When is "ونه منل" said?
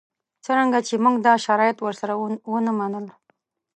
2.51-3.05